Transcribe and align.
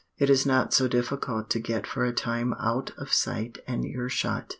It 0.17 0.31
is 0.31 0.47
not 0.47 0.73
so 0.73 0.87
difficult 0.87 1.51
to 1.51 1.59
get 1.59 1.85
for 1.85 2.05
a 2.05 2.11
time 2.11 2.53
out 2.55 2.91
of 2.97 3.13
sight 3.13 3.59
and 3.67 3.85
earshot. 3.85 4.49